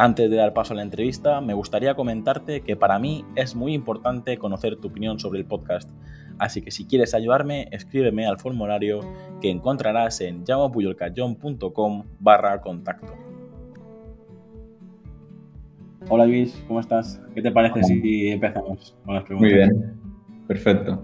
[0.00, 3.74] Antes de dar paso a la entrevista, me gustaría comentarte que para mí es muy
[3.74, 5.90] importante conocer tu opinión sobre el podcast,
[6.38, 9.00] así que si quieres ayudarme, escríbeme al formulario
[9.40, 13.12] que encontrarás en llamapuyolcayón.com barra contacto.
[16.08, 17.20] Hola Luis, ¿cómo estás?
[17.34, 19.50] ¿Qué te parece si empezamos con las preguntas?
[19.50, 20.00] Muy bien,
[20.46, 21.02] perfecto.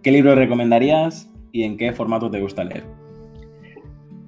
[0.00, 2.84] ¿Qué libro recomendarías y en qué formato te gusta leer?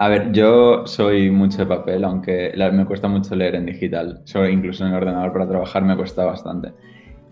[0.02, 4.22] A ver, yo soy mucho de papel, aunque me cuesta mucho leer en digital.
[4.50, 6.72] incluso en el ordenador para trabajar me cuesta bastante.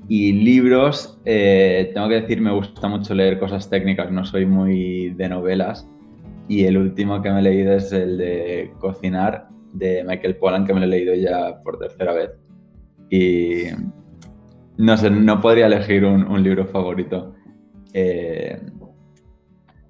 [0.07, 5.15] Y libros, eh, tengo que decir, me gusta mucho leer cosas técnicas, no soy muy
[5.17, 5.89] de novelas.
[6.47, 10.75] Y el último que me he leído es el de Cocinar, de Michael Pollan, que
[10.75, 12.33] me lo he leído ya por tercera vez.
[13.09, 13.63] Y
[14.77, 17.33] no sé, no podría elegir un, libro favorito.
[17.95, 18.61] Eh,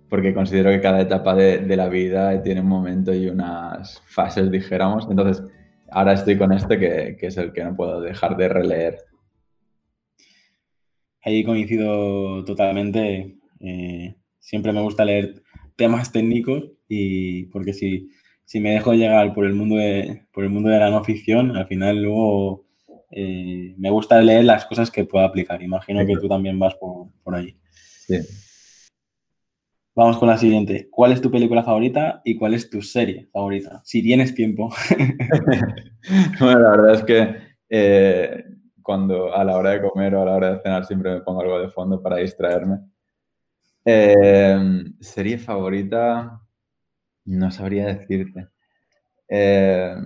[0.09, 5.07] porque considero que cada etapa de, la vida tiene un momento y unas fases, dijéramos.
[5.11, 5.45] Entonces,
[5.91, 8.99] ahora estoy con este que, es el que no puedo dejar de releer.
[11.23, 13.37] Ahí coincido totalmente.
[13.61, 15.43] Eh, siempre me gusta leer
[15.77, 18.09] temas técnicos y porque si,
[18.45, 21.57] si me dejo llegar por el mundo de, por el mundo de la no ficción,
[21.57, 22.65] al final luego
[23.11, 25.63] eh, me gusta leer las cosas que pueda aplicar.
[25.63, 27.55] Imagino que tú también vas por, por ahí.
[28.07, 28.48] Sí.
[29.99, 30.87] Vamos con la siguiente.
[30.93, 33.81] ¿Cuál es tu película favorita y cuál es tu serie favorita?
[33.83, 34.71] Si tienes tiempo.
[36.39, 37.37] bueno, la verdad es que
[37.69, 38.45] eh,
[38.81, 41.41] cuando a la hora de comer o a la hora de cenar siempre me pongo
[41.41, 42.79] algo de fondo para distraerme.
[43.85, 46.43] Eh, serie favorita,
[47.25, 48.51] no sabría decirte.
[49.29, 49.97] Eh,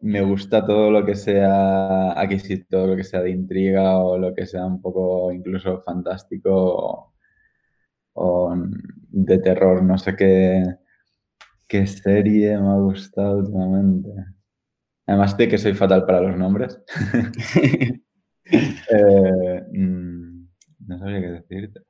[0.00, 4.34] me gusta todo lo que sea, aquí todo lo que sea de intriga o lo
[4.34, 7.14] que sea un poco incluso fantástico
[8.18, 8.54] o
[9.08, 9.82] de terror.
[9.82, 10.62] No sé qué,
[11.66, 14.10] qué serie me ha gustado últimamente.
[15.06, 16.78] Además de que soy fatal para los nombres.
[18.50, 20.48] Eh, mm,
[20.86, 21.80] no sabría qué decirte.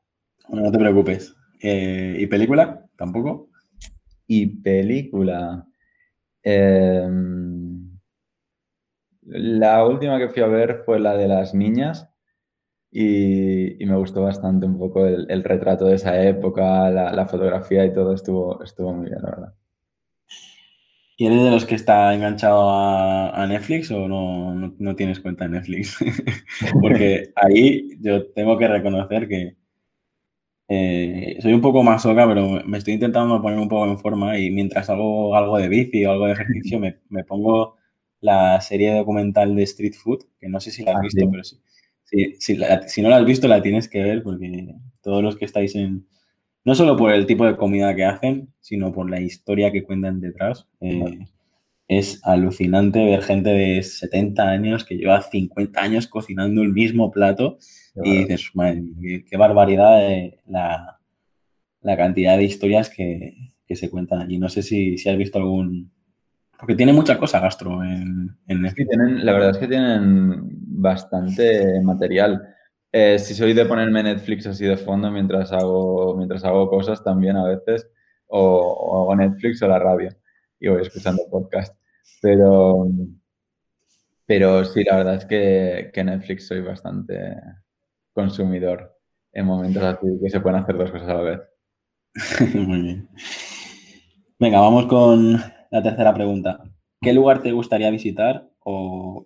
[0.49, 1.33] no te preocupes.
[1.63, 2.85] Eh, ¿Y película?
[2.97, 3.49] ¿Tampoco?
[4.27, 5.65] Y película.
[6.43, 7.99] Em,
[9.23, 12.09] la última que fui a ver fue la de las niñas,
[12.91, 18.15] y, me gustó bastante un poco el, retrato de esa época, la, fotografía y todo
[18.15, 19.55] estuvo, estuvo muy bien, la verdad.
[21.17, 25.51] ¿Y eres de los que está enganchado a, Netflix o no, no, tienes cuenta de
[25.51, 25.99] Netflix?
[26.81, 29.57] Porque ahí yo tengo que reconocer que
[30.69, 34.39] eh, soy un poco más soca, pero me estoy intentando poner un poco en forma
[34.39, 37.77] y mientras hago algo de bici o algo de ejercicio me, me pongo
[38.21, 41.45] la serie documental de Street Food, que no sé si la has ah, visto, pero
[41.45, 41.59] sí
[42.11, 45.75] Sí, si no la has visto, la tienes que ver porque todos los que estáis
[45.75, 46.07] en...
[46.65, 50.21] No solo por el tipo de comida que hacen, sino por la historia que cuentan
[50.21, 50.67] detrás.
[50.81, 51.19] Eh,
[51.87, 57.59] es alucinante ver gente de 70 años que lleva 50 años cocinando el mismo plato
[57.95, 58.83] y dices, madre
[59.29, 60.01] qué, barbaridad
[60.47, 60.99] la,
[61.97, 63.35] cantidad de historias que,
[63.71, 64.39] se cuentan allí.
[64.39, 65.91] No sé si, si has visto algún,
[66.59, 70.43] porque tiene mucha cosa gastro en, en la verdad es que tienen
[70.81, 72.55] bastante material.
[72.91, 77.37] Eh, si soy de ponerme Netflix así de fondo mientras hago, mientras hago cosas también
[77.37, 77.89] a veces,
[78.27, 80.09] o, hago Netflix o la radio
[80.59, 81.77] y voy escuchando podcast.
[82.21, 82.89] Pero,
[84.27, 87.37] pero sí, la verdad es que, que Netflix soy bastante
[88.13, 88.99] consumidor
[89.33, 91.41] en momentos así que se pueden hacer dos cosas a la vez.
[92.55, 93.09] Muy bien.
[94.41, 95.41] Venga, vamos con
[95.71, 96.63] la tercera pregunta.
[97.01, 98.49] ¿Qué lugar te gustaría visitar?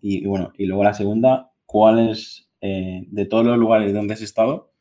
[0.01, 4.23] y, bueno, y luego la segunda, ¿cuál es, eh, de todos los lugares donde has
[4.23, 4.73] estado,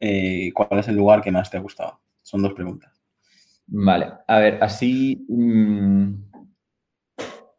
[0.00, 2.00] eh, cuál es el lugar que más te ha gustado?
[2.20, 3.00] Son dos preguntas.
[3.66, 5.24] Vale, a ver, así...
[5.28, 6.32] Mm,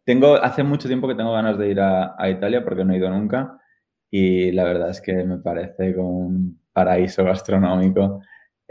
[0.04, 3.10] tengo, hace mucho tiempo que tengo ganas de ir a, Italia porque no he ido
[3.10, 3.58] nunca
[4.12, 8.22] y la verdad es que me parece como un paraíso gastronómico.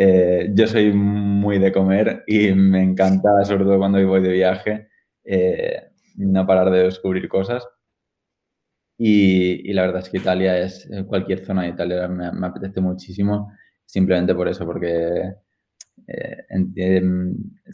[0.05, 4.89] Eh, yo soy muy de comer y me encanta, sobre todo cuando voy de viaje,
[5.23, 7.65] eh, no parar de descubrir cosas.
[8.99, 13.53] Y, la verdad es que Italia es, eh, cualquier zona de Italia me, apetece muchísimo,
[13.87, 15.35] simplemente por eso, porque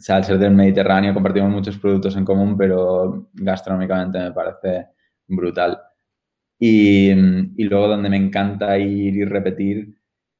[0.09, 4.87] al ser del Mediterráneo compartimos muchos productos en común, pero gastronómicamente me parece
[5.27, 5.79] brutal.
[6.59, 7.13] Y,
[7.63, 9.98] luego donde me encanta ir y repetir,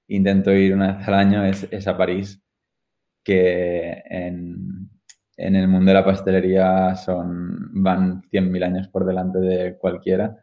[0.09, 2.41] intento ir una vez al año, es, a París,
[3.23, 4.89] que en,
[5.37, 10.37] el mundo de la pastelería son, van 100.000 años por delante de cualquiera.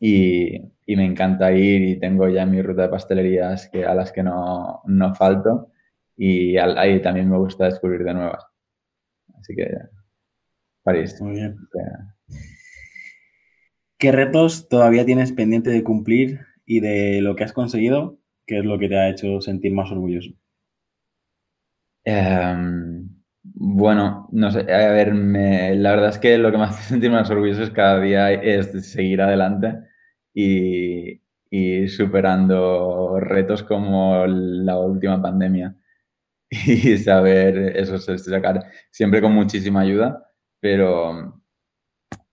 [0.00, 4.22] Y, me encanta ir y tengo ya mi ruta de pastelerías que, a las que
[4.22, 5.72] no, no falto
[6.16, 8.44] y ahí también me gusta descubrir de nuevas.
[9.38, 9.68] Así que
[10.82, 11.20] París.
[11.20, 11.56] Muy bien.
[13.98, 18.18] ¿Qué retos todavía tienes pendiente de cumplir y de lo que has conseguido?
[18.46, 20.30] ¿Qué es lo que te ha hecho sentir más orgulloso?
[22.04, 23.08] Em,
[23.44, 27.30] bueno, no sé, a ver, la verdad es que lo que me hace sentir más
[27.30, 29.74] orgulloso es cada día es seguir adelante
[30.34, 35.74] y, y superando retos como la última pandemia
[36.50, 40.24] y saber eso, sacar siempre con muchísima ayuda,
[40.60, 41.42] pero,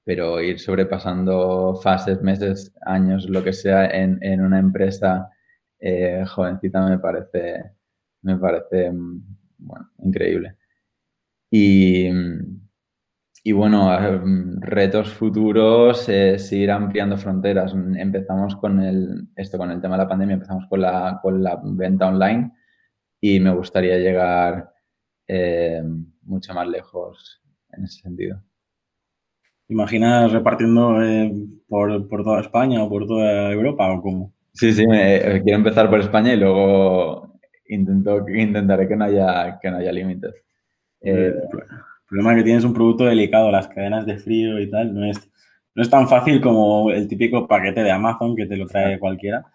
[0.03, 5.29] pero ir sobrepasando fases, meses, años, lo que sea, en, en una empresa
[5.79, 7.71] eh, jovencita me parece,
[8.21, 8.91] me parece
[9.57, 10.57] bueno, increíble.
[11.51, 12.09] Y,
[13.43, 13.89] y bueno,
[14.59, 17.73] retos futuros es ir ampliando fronteras.
[17.73, 21.59] Empezamos con el, esto, con el tema de la pandemia, empezamos con la, con la
[21.63, 22.51] venta online
[23.21, 24.71] y me gustaría llegar
[25.27, 25.83] eh,
[26.23, 27.41] mucho más lejos
[27.71, 28.41] en ese sentido
[29.69, 31.31] imaginas repartiendo eh,
[31.67, 34.33] por, toda España o por toda Europa o cómo?
[34.53, 39.71] Sí, sí, eh, quiero empezar por España y luego intento, intentaré que no haya, que
[39.71, 40.33] no haya límites.
[41.01, 44.93] Eh, el problema es que tienes un producto delicado, las cadenas de frío y tal,
[44.93, 45.29] no es,
[45.75, 49.45] no es tan fácil como el típico paquete de Amazon que te lo trae cualquiera.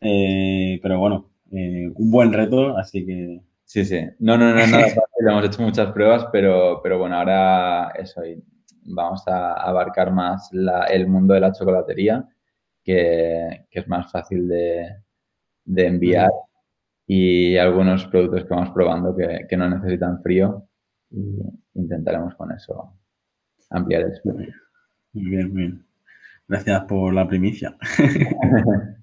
[0.00, 3.40] pero bueno, un buen reto, así que...
[3.64, 4.00] Sí, sí.
[4.20, 4.78] No, no, no, no,
[5.30, 8.22] hemos hecho muchas pruebas, pero, pero bueno, ahora eso,
[8.86, 10.50] vamos a abarcar más
[10.88, 12.24] el mundo de la chocolatería,
[12.86, 14.96] que, es más fácil de,
[15.66, 16.30] enviar,
[17.06, 20.68] y algunos productos que vamos probando que, no necesitan frío,
[21.10, 21.40] y
[21.74, 22.92] intentaremos con eso
[23.70, 24.12] ampliar el
[25.12, 25.86] Muy bien, muy bien.
[26.48, 27.76] Gracias por la primicia.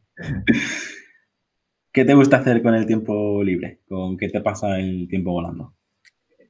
[1.92, 3.82] ¿Qué te gusta hacer con el tiempo libre?
[3.88, 5.76] ¿Con qué te pasa el tiempo volando?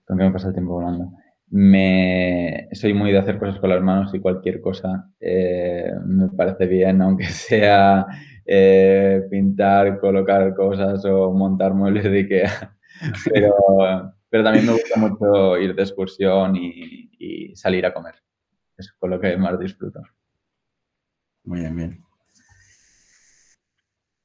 [0.06, 1.12] ¿Con qué me pasa el tiempo volando?
[1.50, 6.66] Me soy muy de hacer cosas con las manos y cualquier cosa eh, me parece
[6.66, 8.06] bien, aunque sea
[8.46, 12.78] eh, pintar, colocar cosas o montar muebles de Ikea.
[13.34, 13.56] Pero,
[14.30, 18.16] pero también me gusta mucho ir de excursión y, salir a comer.
[18.78, 20.02] Es con lo que más disfruto.
[21.44, 22.04] Muy bien, bien.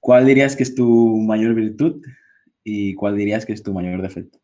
[0.01, 2.03] ¿Cuál dirías que es tu mayor virtud
[2.63, 4.39] y cuál dirías que es tu mayor defecto?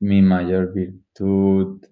[0.00, 1.84] Mi mayor virtud,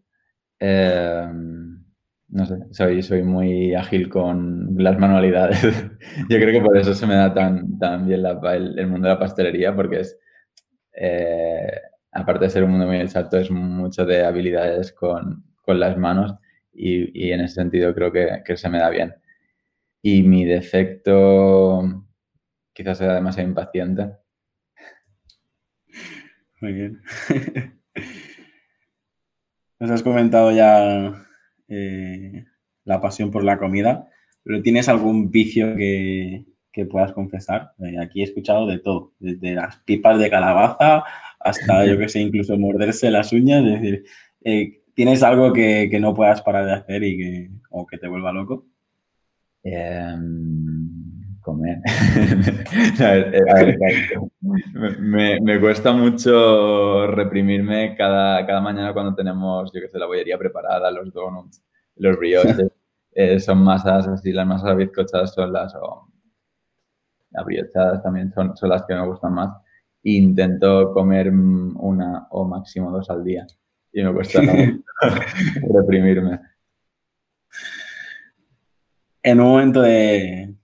[0.58, 1.84] em,
[2.28, 5.60] no sé, soy, soy muy ágil con las manualidades.
[6.28, 9.18] Yo creo que por eso se me da tan, tan bien el, mundo de la
[9.18, 10.18] pastelería, porque es,
[10.96, 11.80] eh,
[12.12, 16.34] aparte de ser un mundo muy exacto, es mucho de habilidades con, las manos
[16.72, 19.14] y, en ese sentido creo que, que se me da bien.
[20.02, 22.04] Y mi defecto
[22.74, 24.10] quizás sea demasiado impaciente.
[26.60, 27.02] Muy bien.
[29.78, 31.22] Nos has comentado ya
[31.68, 32.44] eh,
[32.84, 34.08] la pasión por la comida,
[34.42, 36.44] pero ¿tienes algún vicio que,
[36.90, 37.72] puedas confesar?
[37.80, 41.04] Eh, aquí he escuchado de todo, desde las pipas de calabaza
[41.40, 43.64] hasta, yo que sé, incluso morderse las uñas.
[43.64, 44.04] Es decir,
[44.42, 48.32] eh, ¿tienes algo que, no puedas parar de hacer y que, o que te vuelva
[48.32, 48.66] loco?
[49.62, 50.73] Em,
[51.44, 51.78] comer.
[54.98, 60.90] me, cuesta mucho reprimirme cada, cada mañana cuando tenemos, yo que sé, la bollería preparada,
[60.90, 61.62] los donuts,
[61.96, 62.56] los brioches.
[63.16, 66.08] Eh, son masas así, las masas bizcochadas son las, o
[67.30, 69.56] las briochadas también son, son las que me gustan más.
[70.02, 73.46] Intento comer una o máximo dos al día
[73.92, 74.40] y me cuesta
[75.72, 76.40] reprimirme.
[79.22, 80.54] En un momento de,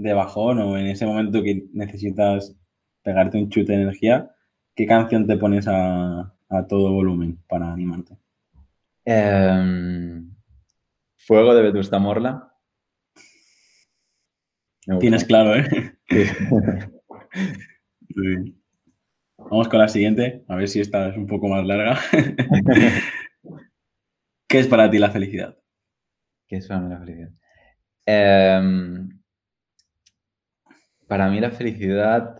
[0.00, 2.56] de bajón o en ese momento que necesitas
[3.02, 4.30] pegarte un chute de energía,
[4.74, 6.34] ¿qué canción te pones a,
[6.68, 8.16] todo volumen para animarte?
[9.04, 10.34] Em,
[11.16, 12.52] Fuego de Vetusta Morla.
[14.98, 15.96] Tienes claro, ¿eh?
[19.38, 21.98] Vamos con la siguiente, a ver si esta es un poco más larga.
[24.48, 25.56] ¿Qué es para ti la felicidad?
[26.48, 27.30] ¿Qué es para mí la felicidad?
[28.06, 29.19] Em,
[31.10, 32.36] para mí la felicidad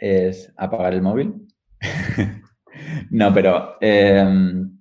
[0.00, 1.46] es apagar el móvil.
[3.10, 4.78] no, pero em,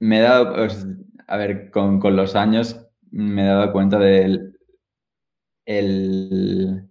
[0.00, 0.86] me he dado, pues,
[1.26, 4.58] a ver, con, los años me he dado cuenta del
[5.66, 6.88] el,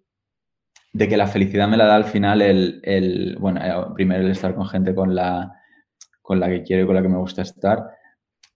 [0.93, 4.53] de que la felicidad me la da al final el, bueno, eh, primero el estar
[4.53, 5.51] con gente con la,
[6.21, 7.83] con la que quiero y con la que me gusta estar,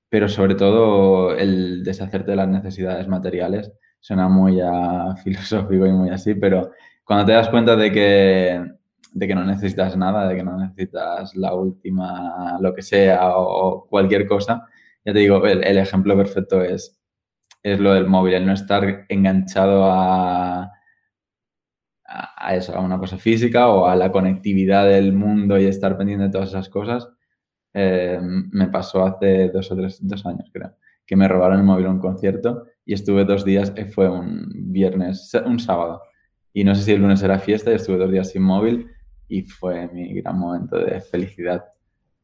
[0.07, 3.71] pero sobre todo el deshacerte de las necesidades materiales.
[4.05, 4.59] Suena muy
[5.23, 6.69] filosófico y muy así, pero
[7.03, 8.63] cuando te das cuenta de que,
[9.11, 13.87] de que no necesitas nada, de que no necesitas la última, lo que sea o,
[13.87, 14.67] cualquier cosa,
[15.03, 17.01] ya te digo, el, ejemplo perfecto es,
[17.63, 20.71] es lo del móvil, el no estar enganchado a,
[22.03, 26.25] a, eso, a una cosa física o a la conectividad del mundo y estar pendiente
[26.25, 27.09] de todas esas cosas,
[27.73, 30.75] eh, me pasó hace dos o tres dos años, creo,
[31.07, 34.47] que me robaron el móvil a un concierto y estuve dos días, eh, fue un
[34.71, 36.01] viernes, un sábado,
[36.53, 38.87] y no sé si el lunes era fiesta y estuve dos días sin móvil
[39.27, 41.65] y fue mi gran momento de felicidad.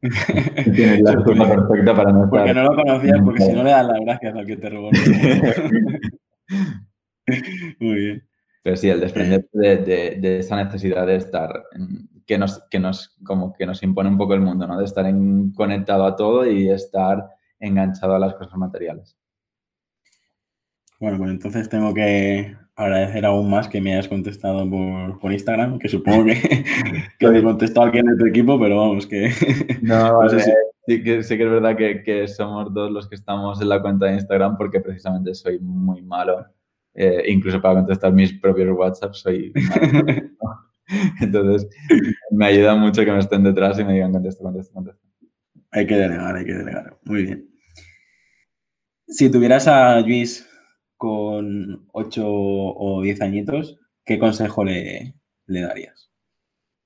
[0.00, 2.40] Tienes la excusa perfecta para no estar...
[2.40, 4.90] Porque no lo conocías, porque si no le das las gracias al que te robó.
[7.80, 8.24] Muy bien.
[8.62, 11.64] Pero sí, el desprender de, esa necesidad de estar,
[12.26, 14.78] que nos, que, nos, como que nos impone un poco el mundo, ¿no?
[14.78, 15.04] De estar
[15.54, 17.28] conectado a todo y estar
[17.58, 19.16] enganchado a las cosas materiales.
[21.02, 24.70] Bueno, pues entonces tengo que agradecer aún más que me hayas contestado
[25.18, 26.34] por, Instagram, que supongo que,
[27.18, 29.32] que he contestado a alguien de tu equipo, pero vamos, que...
[29.82, 30.20] No,
[30.86, 33.82] sí, que, sí que es verdad que, que somos dos los que estamos en la
[33.82, 36.46] cuenta de Instagram porque precisamente soy muy malo
[36.94, 39.52] eh, incluso para contestar mis propios WhatsApp soy
[41.20, 41.68] Entonces,
[42.30, 45.02] me ayuda mucho que me estén detrás y me digan contesta, contesta, contesta.
[45.72, 46.96] Hay que delegar, hay que delegar.
[47.02, 47.48] Muy bien.
[49.08, 50.48] Si tuvieras a Luis
[51.02, 55.16] con 8 o 10 añitos, ¿qué consejo le,
[55.46, 56.12] le darías?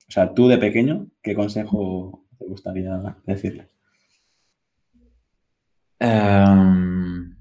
[0.08, 3.68] O sea, tú de pequeño, ¿qué consejo te gustaría decirle?
[6.00, 7.37] Um,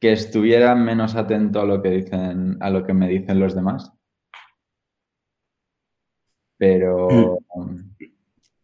[0.00, 3.92] que estuviera menos atento a lo que dicen, a lo que me dicen los demás.
[6.56, 7.36] Pero,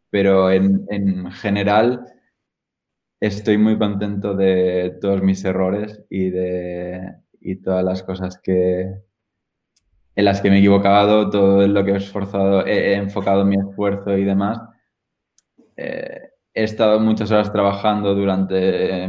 [0.09, 2.16] pero en, general
[3.21, 7.17] estoy muy contento de todos mis errores y de
[7.63, 9.07] todas las cosas que
[10.17, 14.17] en las que me he equivocado, todo lo que he esforzado, he, enfocado mi esfuerzo
[14.17, 14.59] y demás.
[15.77, 16.21] Eh,
[16.55, 19.05] he estado muchas horas trabajando durante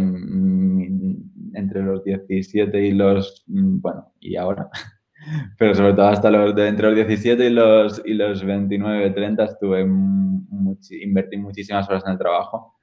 [1.53, 4.69] entre los 17 y los, mm, bueno, y ahora,
[5.57, 9.45] pero sobre todo hasta los de entre los 17 y los, y los 29, 30
[9.45, 9.87] estuve,
[11.01, 12.76] invertí muchísimas horas en el trabajo,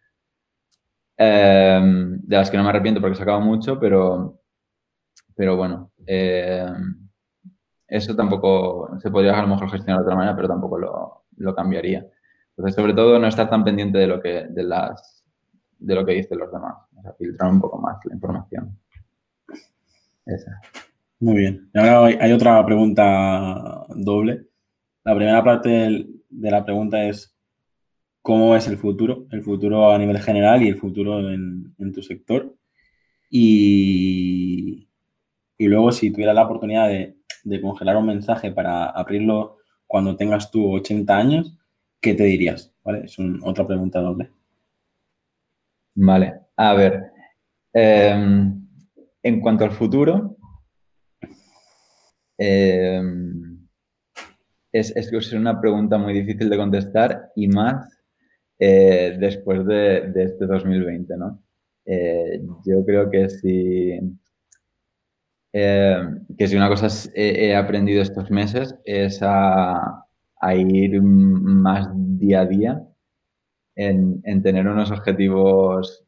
[1.16, 4.40] em, de las que no me arrepiento porque he sacado mucho, pero,
[5.34, 7.08] pero bueno, em,
[7.88, 11.54] eso tampoco se podría a lo mejor gestionar de otra manera, pero tampoco lo, lo
[11.54, 12.06] cambiaría.
[12.56, 15.24] Entonces, sobre todo, no estar tan pendiente de lo que, de las,
[15.78, 16.76] de lo que dicen los demás.
[16.96, 18.78] O sea, filtrar un poco más la información.
[21.20, 21.70] Muy bien.
[21.72, 24.46] Y ahora hay otra pregunta doble.
[25.04, 27.33] La primera parte de la pregunta es
[28.24, 32.56] cómo es el futuro, el futuro a nivel general y el futuro en, tu sector.
[33.28, 34.88] Y,
[35.58, 40.50] y, luego, si tuvieras la oportunidad de, de, congelar un mensaje para abrirlo cuando tengas
[40.50, 41.58] tú 80 años,
[42.00, 42.72] ¿qué te dirías?
[42.82, 43.04] ¿Vale?
[43.04, 44.30] Es otra pregunta doble.
[45.94, 47.12] Vale, a ver.
[47.74, 48.66] Em,
[49.22, 50.38] en cuanto al futuro,
[52.38, 53.68] em,
[54.72, 57.94] es, es, una pregunta muy difícil de contestar y más
[58.58, 61.42] eh, después de, este 2020, ¿no?
[61.84, 63.98] Eh, yo creo que si,
[65.52, 70.00] em, que si una cosa he, aprendido estos meses es a,
[70.56, 72.82] ir más día a día
[73.76, 76.04] en, tener unos objetivos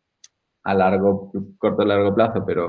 [0.63, 2.69] a largo, corto y largo plazo, pero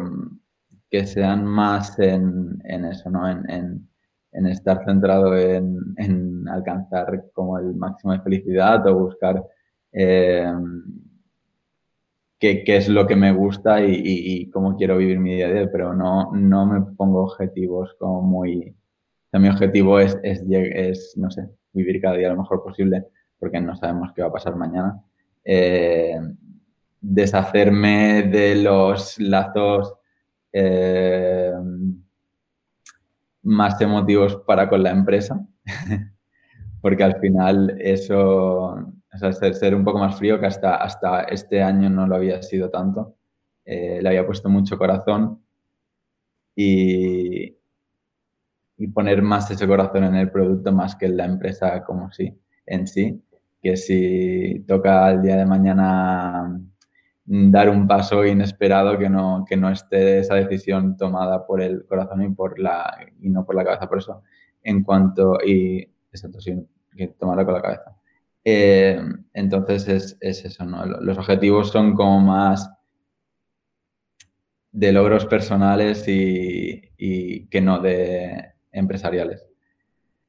[0.90, 3.30] que sean más en, eso, ¿no?
[3.30, 3.88] En,
[4.32, 9.44] estar centrado en, alcanzar como el máximo de felicidad o buscar
[9.98, 10.54] eh,
[12.40, 15.94] qué, es lo que me gusta y, cómo quiero vivir mi día a día, pero
[15.94, 18.76] no, no me pongo objetivos como muy...
[19.34, 23.06] mi objetivo es, es, no sé, vivir cada día lo mejor posible
[23.40, 25.02] porque no sabemos qué va a pasar mañana.
[25.44, 26.20] Eh,
[27.02, 29.94] deshacerme de los lazos
[30.52, 31.54] eh,
[33.44, 35.46] más emotivos para con la empresa,
[36.82, 41.64] porque al final eso, o sea, ser, un poco más frío, que hasta, hasta este
[41.64, 43.16] año no lo había sido tanto,
[43.66, 45.44] eh, le había puesto mucho corazón
[46.56, 47.56] y,
[48.78, 52.34] y poner más ese corazón en el producto más que en la empresa como sí,
[52.66, 53.22] en sí
[53.62, 56.60] que si toca el día de mañana
[57.26, 62.24] dar un paso inesperado que no, que no esté esa decisión tomada por el corazón
[62.24, 63.90] y, por la, y no por la cabeza.
[63.90, 64.24] Por eso,
[64.64, 65.80] en cuanto, y
[66.12, 66.56] exacto, sí,
[66.96, 67.97] que tomarla con la cabeza.
[68.44, 69.00] Eh,
[69.34, 70.86] entonces es, es, eso, ¿no?
[70.86, 72.70] Los objetivos son como más
[74.72, 79.46] de logros personales y, que no de empresariales.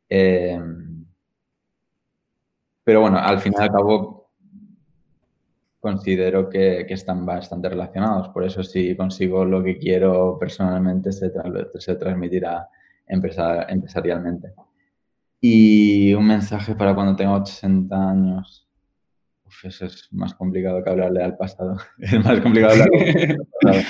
[0.09, 0.59] Eh,
[2.83, 4.31] pero bueno, al fin y al cabo
[5.81, 8.31] considero que, están bastante relacionados.
[8.31, 11.31] Por eso si consigo lo que quiero personalmente se,
[11.79, 12.69] se transmitirá
[13.07, 14.55] empresarialmente.
[15.40, 18.68] Y un mensaje para cuando tenga 80 años.
[19.45, 21.76] Uf, eso es más complicado que hablarle al pasado.
[21.99, 23.85] Es más complicado hablarle al pasado.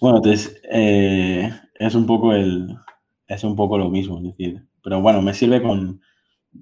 [0.00, 2.76] Bueno, entonces eh, es un poco el
[3.28, 6.00] es un poco lo mismo, es decir, pero bueno, me sirve con,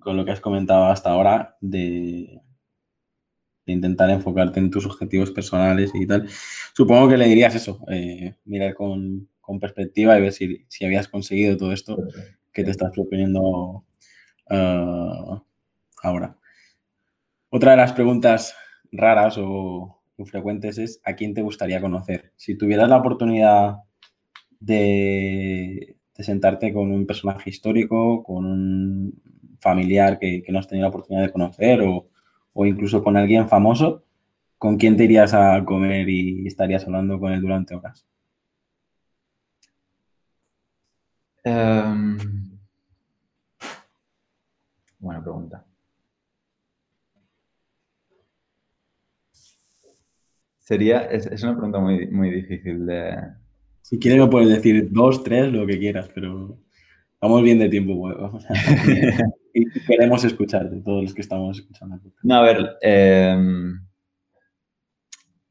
[0.00, 2.40] con lo que has comentado hasta ahora de,
[3.66, 6.26] de, intentar enfocarte en tus objetivos personales y tal.
[6.74, 11.08] Supongo que le dirías eso, eh, mirar con, con, perspectiva y ver si, si habías
[11.08, 11.98] conseguido todo esto
[12.54, 13.84] que te estás proponiendo
[14.50, 15.40] uh,
[16.02, 16.36] ahora.
[17.50, 18.54] Otra de las preguntas
[18.92, 22.32] raras o infrecuentes es ¿a quién te gustaría conocer?
[22.36, 23.78] Si tuvieras la oportunidad
[24.60, 29.22] de, sentarte con un personaje histórico, con un
[29.60, 32.08] familiar que, no has tenido la oportunidad de conocer o,
[32.66, 34.04] incluso con alguien famoso,
[34.58, 38.06] ¿con quién te irías a comer y estarías hablando con él durante horas?
[41.44, 42.43] Um,
[45.04, 45.64] buena pregunta.
[50.58, 53.16] Sería, es, es, una pregunta muy, muy difícil de...
[53.82, 56.58] Si quieres me puedes decir dos, tres, lo que quieras, pero
[57.20, 58.00] vamos bien de tiempo.
[58.00, 58.54] Vamos a...
[59.54, 62.00] y queremos escucharte, todos los que estamos escuchando.
[62.22, 63.36] No, a ver, eh,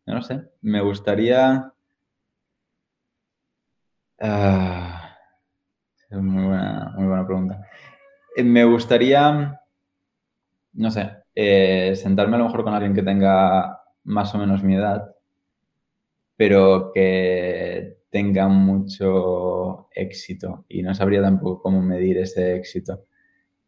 [0.07, 1.71] no sé, me gustaría...
[4.19, 4.93] Uh,
[6.09, 7.67] es muy buena, muy buena pregunta.
[8.35, 9.59] Eh, me gustaría,
[10.73, 14.75] no sé, eh, sentarme a lo mejor con alguien que tenga más o menos mi
[14.75, 15.15] edad,
[16.35, 23.05] pero que tenga mucho éxito y no sabría tampoco cómo medir ese éxito.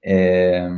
[0.02, 0.70] Eh,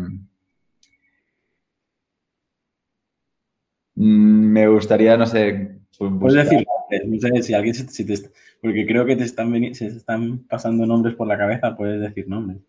[3.95, 5.79] me gustaría, no sé...
[5.97, 6.65] Puedes decir,
[7.07, 8.13] no sé si alguien si te,
[8.61, 12.59] porque creo que te están, se están pasando nombres por la cabeza, puedes decir nombres.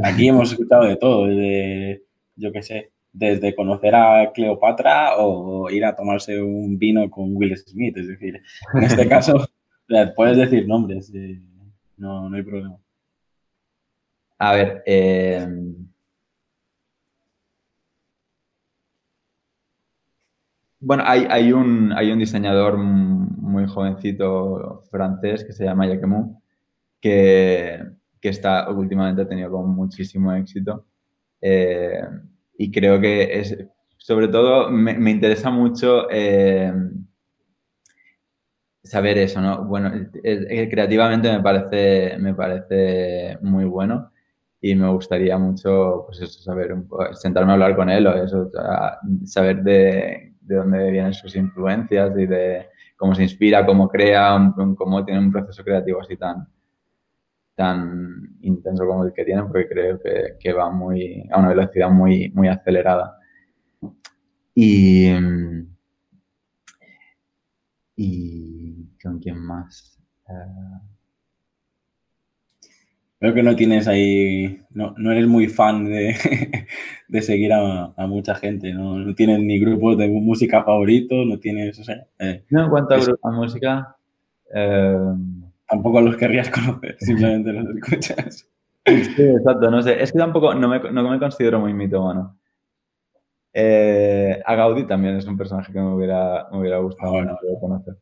[0.00, 2.02] Aquí hemos escuchado de todo, desde,
[2.36, 7.56] yo qué sé, desde conocer a Cleopatra o ir a tomarse un vino con Will
[7.58, 7.96] Smith.
[7.98, 8.42] Es decir,
[8.74, 9.46] en este caso,
[10.16, 11.40] puedes decir nombres, eh,
[11.98, 12.78] no, no hay problema.
[14.38, 15.46] A ver, eh...
[20.80, 26.38] bueno, hay, hay, un, hay un diseñador muy jovencito francés que se llama Jacquemont,
[27.00, 27.78] que,
[28.22, 30.86] que está, últimamente ha tenido muchísimo éxito.
[31.40, 32.00] Eh,
[32.56, 33.58] y creo que es,
[33.98, 36.72] sobre todo, me, me interesa mucho eh,
[38.84, 39.64] saber eso, ¿no?
[39.64, 39.90] Bueno,
[40.22, 44.12] creativamente me parece, me parece muy bueno
[44.60, 48.14] y me gustaría mucho, pues eso, saber un poco, sentarme a hablar con él o
[48.14, 48.50] eso,
[49.24, 55.04] saber de, de dónde vienen sus influencias y de cómo se inspira, cómo crea, cómo
[55.04, 56.46] tiene un proceso creativo así tan,
[57.54, 61.90] tan intenso como el que tiene, porque creo que, que va muy, a una velocidad
[61.90, 63.18] muy, muy acelerada.
[64.54, 65.10] Y,
[67.96, 69.98] y con quién más.
[70.28, 70.92] Uh,
[73.22, 76.16] Veo que no tienes ahí, no, no eres muy fan de,
[77.08, 78.98] de seguir a, a, mucha gente, ¿no?
[78.98, 82.94] no tienes ni grupos de música favoritos, no tienes, o sea, eh, no, en cuanto
[82.94, 83.96] a, es, a música,
[84.52, 84.98] eh,
[85.72, 88.48] tampoco los querrías conocer, simplemente los escuchas.
[88.84, 92.38] Sí, exacto, no sé, es que tampoco, no me, no me considero muy mitómano.
[93.54, 97.38] Eh, a Gaudí también es un personaje que me hubiera, me hubiera gustado ah, bueno,
[97.60, 97.96] conocer.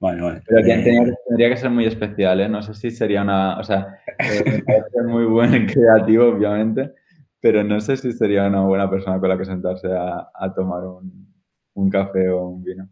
[0.00, 0.42] Vale, vale.
[0.46, 2.48] Pero tendría, tendría, que ser muy especial, ¿eh?
[2.48, 3.58] No sé si sería una...
[3.58, 4.62] O sea, eh,
[5.06, 6.92] muy buen creativo, obviamente,
[7.40, 10.84] pero no sé si sería una buena persona con la que sentarse a, a tomar
[10.84, 11.32] un,
[11.74, 12.88] un, café o un vino.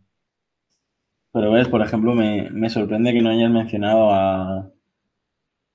[1.33, 4.71] Pero ves, por ejemplo, me, me sorprende que no hayas mencionado a,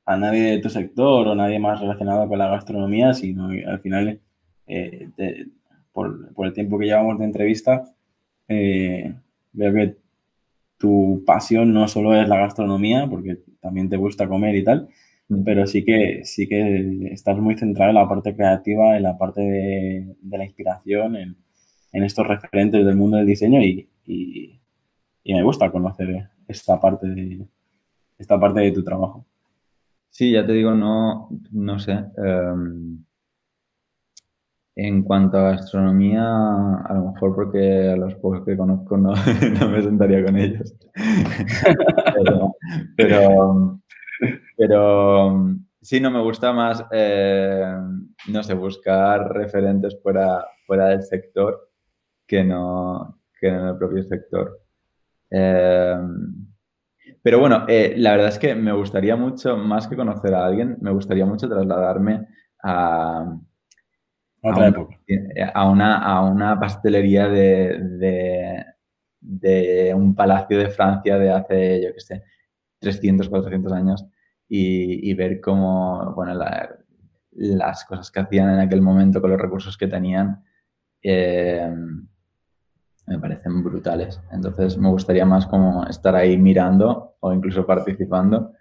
[0.05, 3.79] a, nadie de tu sector o nadie más relacionado con la gastronomía, sino que al
[3.81, 4.21] final,
[4.67, 5.09] eh,
[5.91, 7.83] por, por, el tiempo que llevamos de entrevista,
[8.47, 9.13] eh,
[9.53, 9.97] veo que
[10.77, 14.89] tu pasión no solo es la gastronomía, porque también te gusta comer y tal,
[15.45, 19.41] pero sí que, sí que estás muy centrado en la parte creativa, en la parte
[19.41, 21.37] de, de la inspiración, en,
[21.91, 24.56] en, estos referentes del mundo del diseño y, y,
[25.33, 27.45] me gusta conocer esta parte de,
[28.17, 29.25] esta parte de tu trabajo.
[30.09, 31.93] Sí, ya te digo, no, no sé.
[32.17, 33.03] Em,
[34.75, 39.13] en cuanto a astronomía, a lo mejor porque a los pocos que conozco no,
[39.71, 40.73] me sentaría con ellos.
[42.95, 43.81] pero,
[44.55, 47.75] pero, sí, no me gusta más, eh,
[48.29, 51.69] no sé, buscar referentes fuera, fuera del sector
[52.27, 54.66] que no, que en el propio sector.
[55.29, 55.97] Eh,
[57.21, 60.77] pero bueno, eh, la verdad es que me gustaría mucho, más que conocer a alguien,
[60.81, 62.27] me gustaría mucho trasladarme
[62.63, 63.37] a
[65.53, 68.65] a, una, a una pastelería de,
[69.19, 72.23] de, un palacio de Francia de hace, yo qué sé,
[72.79, 74.05] 300, 400 años
[74.47, 76.39] y, ver cómo, bueno,
[77.31, 80.43] las cosas que hacían en aquel momento con los recursos que tenían
[81.01, 81.69] eh,
[83.07, 84.21] me parecen brutales.
[84.31, 88.53] Entonces me gustaría más como estar ahí mirando o incluso participando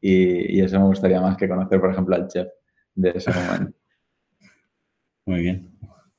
[0.00, 2.48] y, y eso me gustaría más que conocer, por ejemplo, al chef
[2.94, 3.76] de ese momento.
[5.26, 5.70] Muy bien,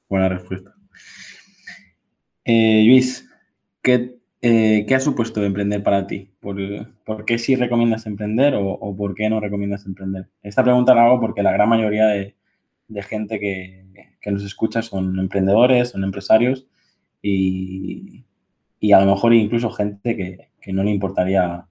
[0.10, 0.74] buena respuesta.
[2.44, 3.30] Eh, Luis,
[3.82, 6.32] ¿qué, eh, ¿qué, ha supuesto emprender para ti?
[6.40, 10.28] ¿Por, qué sí recomiendas emprender o, por qué no recomiendas emprender?
[10.44, 12.36] Esta pregunta la hago porque la gran mayoría de,
[13.04, 13.84] gente que,
[14.32, 16.68] nos escucha son emprendedores, son empresarios
[17.22, 18.24] y,
[18.94, 21.66] a lo mejor incluso gente que, no le importaría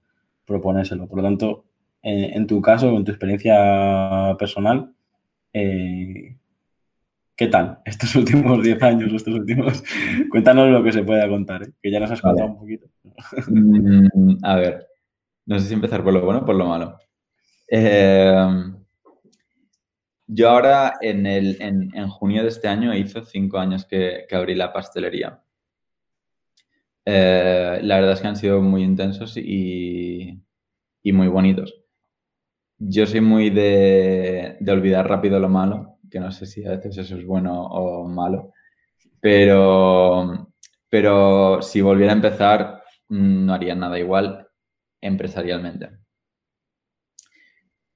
[0.45, 1.07] proponérselo.
[1.07, 1.65] Por lo tanto,
[2.01, 4.93] en, tu caso, en tu experiencia personal,
[5.53, 6.37] eh,
[7.35, 9.83] ¿Qué tal estos últimos 10 años, estos últimos?
[10.31, 11.73] Cuéntanos lo que se pueda contar, ¿eh?
[11.81, 12.87] que ya nos has contado un poquito.
[13.47, 14.87] Mm, a ver,
[15.45, 16.97] no sé si empezar por lo bueno o por lo malo.
[17.67, 18.75] Em,
[20.27, 24.73] yo ahora, en, el, en, junio de este año, hizo cinco años que, abrí la
[24.73, 25.41] pastelería.
[27.05, 30.41] Eh, la verdad es que han sido muy intensos y,
[31.03, 31.75] y muy bonitos.
[32.77, 36.97] Yo soy muy de, de olvidar rápido lo malo que no sé si a veces
[36.97, 38.53] eso es bueno o malo,
[39.19, 40.49] pero,
[40.89, 44.47] pero si volviera a empezar no haría nada igual
[45.01, 45.89] empresarialmente.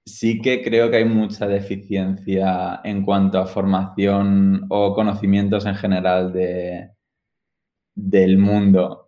[0.10, 6.34] Sí que creo que hay mucha deficiencia en cuanto a formación o conocimientos en general
[6.34, 6.90] de,
[7.96, 9.08] del mundo.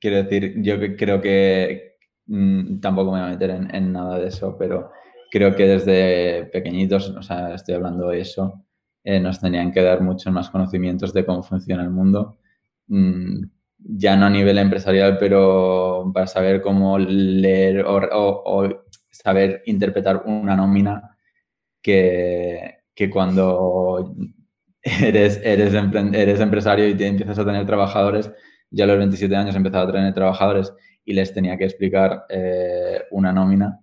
[0.00, 1.96] Quiero decir, yo creo que
[2.26, 4.90] mm, tampoco me voy a meter en nada de eso, pero
[5.30, 8.64] creo que desde pequeñitos, o sea, estoy hablando de eso,
[9.02, 12.38] eh, nos tenían que dar muchos más conocimientos de cómo funciona el mundo,
[12.88, 13.42] mm,
[13.78, 18.68] ya no a nivel empresarial, pero para saber cómo leer o,
[19.14, 21.16] saber interpretar una nómina
[21.80, 24.14] que, que cuando
[24.82, 28.30] eres, eres, eres empresario y te empiezas a tener trabajadores,
[28.70, 30.72] ya a los 27 años empezaba a tener trabajadores
[31.04, 33.80] y les tenía que explicar eh, una nómina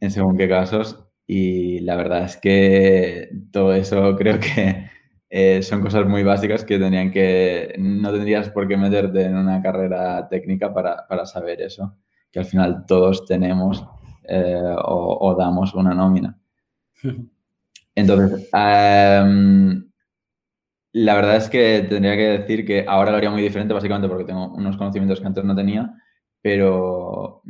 [0.00, 1.02] en según qué casos.
[1.26, 4.90] Y la verdad es que todo eso creo que
[5.30, 7.74] eh, son cosas muy básicas que tenían que.
[7.78, 11.96] No tendrías por qué meterte en una carrera técnica para, para saber eso,
[12.30, 13.84] que al final todos tenemos
[14.28, 16.38] eh, o, damos una nómina.
[17.94, 19.90] Entonces, em,
[20.92, 24.24] la verdad es que tendría que decir que ahora lo haría muy diferente, básicamente porque
[24.24, 25.94] tengo unos conocimientos que antes no tenía,
[26.42, 27.42] pero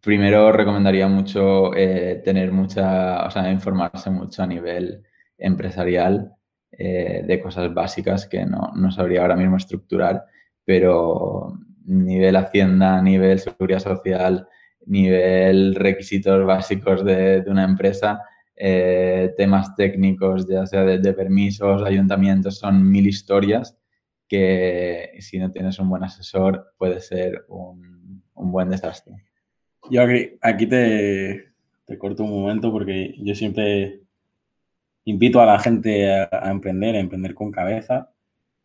[0.00, 5.02] primero recomendaría mucho eh, tener mucha, o sea, informarse mucho a nivel
[5.38, 6.34] empresarial
[6.70, 10.24] eh, de cosas básicas que no, no, sabría ahora mismo estructurar,
[10.64, 14.48] pero nivel hacienda, nivel seguridad social,
[14.86, 18.22] nivel requisitos básicos de, una empresa,
[18.56, 23.76] eh, temas técnicos, ya sea de, permisos, ayuntamientos, son mil historias
[24.28, 27.94] que si no tienes un buen asesor puede ser un
[28.34, 29.14] buen desastre.
[29.90, 30.02] Yo
[30.40, 31.52] aquí, te,
[31.98, 34.00] corto un momento porque yo siempre
[35.04, 38.10] invito a la gente a, emprender, a emprender con cabeza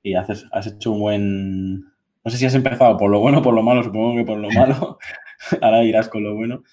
[0.01, 1.85] y haces, has hecho un buen...
[2.23, 4.37] No sé si has empezado por lo bueno o por lo malo, supongo que por
[4.37, 4.97] lo malo,
[5.61, 6.63] ahora irás con lo bueno,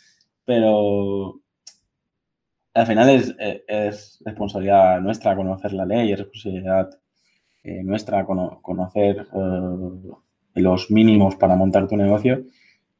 [0.44, 1.40] pero
[2.74, 6.90] al final es, responsabilidad nuestra conocer la ley, es responsabilidad
[7.62, 12.44] eh, nuestra conocer eh, los mínimos para montar tu negocio.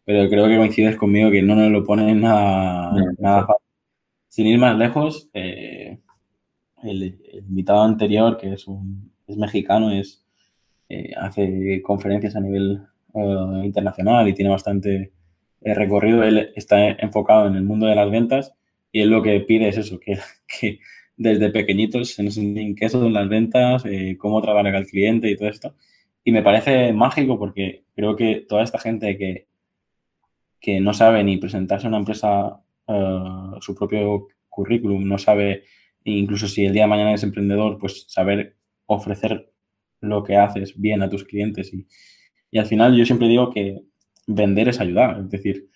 [0.05, 3.67] Pero creo que coincides conmigo que no nos lo ponen nada, fácil.
[4.29, 5.99] Sin ir más lejos, eh,
[6.83, 10.26] el, invitado anterior, que es, un, es mexicano, es,
[10.89, 12.83] eh, hace conferencias a nivel
[13.15, 15.13] eh, internacional y tiene bastante
[15.61, 16.23] recorrido.
[16.23, 18.53] Él está enfocado en el mundo de las ventas
[18.97, 20.19] y él lo que pide es eso, que,
[21.19, 25.37] desde pequeñitos se nos enseñan qué son las ventas, eh, cómo trabajar al cliente y
[25.37, 25.75] todo esto.
[26.25, 29.49] Y me parece mágico porque creo que toda esta gente que,
[30.61, 35.65] que no sabe ni presentarse a una empresa eh, su propio currículum, no sabe,
[36.05, 39.53] incluso si el día de mañana es emprendedor, pues saber ofrecer
[40.01, 41.73] lo que haces bien a tus clientes.
[41.73, 41.87] Y,
[42.51, 43.83] y al final yo siempre digo que
[44.27, 45.21] vender es ayudar.
[45.21, 45.69] Es decir,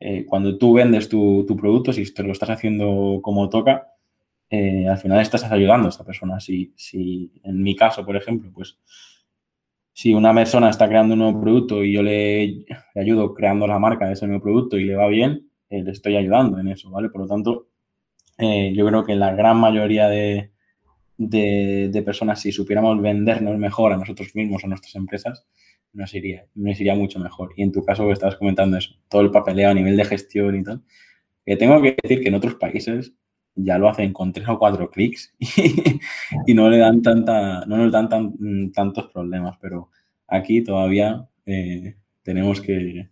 [0.00, 3.88] eh, cuando tú vendes tu, tu, producto, si te lo estás haciendo como toca,
[4.50, 6.40] eh, al final estás ayudando a esta persona.
[6.40, 8.78] Si, si en mi caso, por ejemplo, pues
[9.92, 14.06] si una persona está creando un nuevo producto y yo le, ayudo creando la marca
[14.06, 17.08] de ese nuevo producto y le va bien, eh, le estoy ayudando en eso, ¿vale?
[17.08, 17.68] Por lo tanto,
[18.36, 20.53] yo creo que la gran mayoría de,
[21.16, 25.46] de, personas, si supiéramos vendernos mejor a nosotros mismos, a nuestras empresas,
[25.92, 27.52] nos iría, nos iría mucho mejor.
[27.56, 30.62] Y en tu caso estabas comentando eso, todo el papeleo a nivel de gestión y
[30.62, 30.82] tal.
[31.46, 33.14] Que tengo que decir que en otros países
[33.54, 35.32] ya lo hacen con tres o cuatro clics
[36.46, 39.90] y, no le dan tanta, no nos dan tan, tantos problemas, pero
[40.26, 43.10] aquí todavía eh, tenemos que,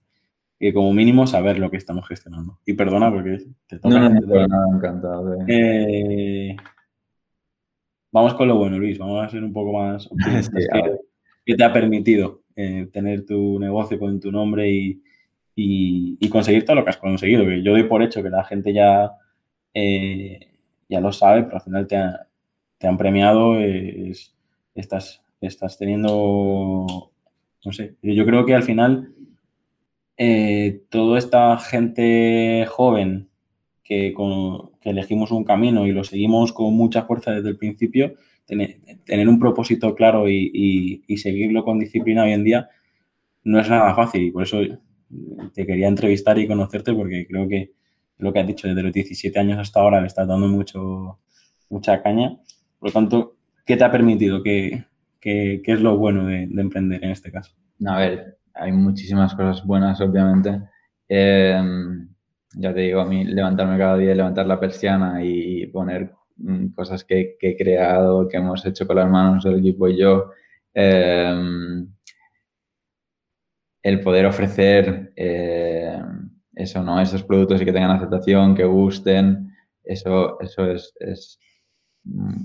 [0.59, 2.59] que, como mínimo saber lo que estamos gestionando.
[2.67, 3.99] Y perdona porque te toca.
[4.01, 5.37] No, no, no, no encantado.
[5.47, 6.57] Eh,
[8.13, 10.67] vamos con lo bueno, Luis, vamos a ser un poco más optimistas.
[11.45, 15.03] ¿Qué te ha permitido eh, tener tu negocio con tu nombre y,
[15.57, 17.45] y, conseguir todo lo que has conseguido?
[17.45, 19.11] Que yo doy por hecho que la gente ya,
[19.75, 20.53] eh,
[20.89, 21.99] ya lo sabe, pero al final te,
[22.79, 23.57] te han premiado,
[24.75, 27.11] estás, estás teniendo,
[27.65, 29.13] no sé, yo creo que al final
[30.17, 33.29] eh, toda esta gente joven
[33.83, 34.15] que,
[34.81, 38.15] que elegimos un camino y lo seguimos con mucha fuerza desde el principio,
[38.47, 42.69] tener, un propósito claro y, seguirlo con disciplina hoy en día
[43.45, 44.61] no es nada fácil y por eso
[45.53, 47.73] te quería entrevistar y conocerte porque creo que
[48.19, 51.19] lo que has dicho desde los 17 años hasta ahora le estás dando mucho,
[51.69, 52.39] mucha caña.
[52.79, 54.43] Por lo tanto, ¿qué te ha permitido?
[54.45, 54.85] ¿Qué,
[55.21, 57.53] qué, qué es lo bueno de, emprender en este caso?
[57.85, 60.61] A ver, hay muchísimas cosas buenas, obviamente.
[61.09, 62.12] Em,
[62.55, 67.05] ya te digo, a mí levantarme cada día, levantar la persiana y poner Mm, cosas
[67.05, 70.31] que, he creado, que hemos hecho con las manos del equipo y yo.
[70.75, 71.89] Em,
[73.83, 76.01] el poder ofrecer eh,
[76.55, 77.01] eso, ¿no?
[77.01, 81.39] Esos productos y que tengan aceptación, que gusten, eso, eso es,
[82.05, 82.43] mm,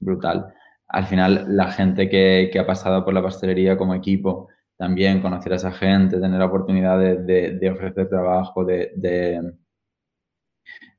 [0.00, 0.46] brutal.
[0.88, 5.56] Al final, la gente que, ha pasado por la pastelería como equipo, también conocer a
[5.56, 9.42] esa gente, tener la oportunidad de, ofrecer trabajo, de,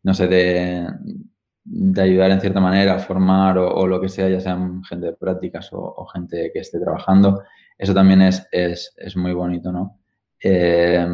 [0.04, 0.88] no sé, de,
[1.64, 5.14] de ayudar en cierta manera a formar o, lo que sea, ya sean gente de
[5.14, 7.42] prácticas o, gente que esté trabajando,
[7.78, 10.00] eso también es, es, es muy bonito, ¿no?
[10.44, 11.08] Eh,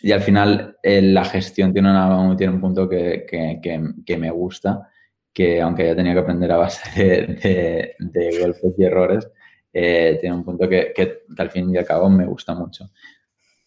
[0.00, 3.60] y al final eh, la gestión tiene, una, tiene un punto que, que,
[4.06, 4.88] que, me gusta,
[5.32, 9.28] que aunque haya tenido que aprender a base de, de, golpes y errores,
[9.72, 10.92] eh, tiene un punto que,
[11.36, 12.90] al fin y al cabo me gusta mucho.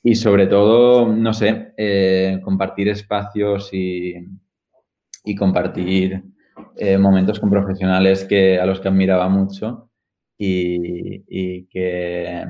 [0.03, 1.73] Y sobre todo, no sé,
[2.43, 4.15] compartir espacios y,
[5.23, 6.23] y compartir
[6.77, 9.89] eh, momentos con profesionales que, a los que admiraba mucho
[10.37, 12.45] y, que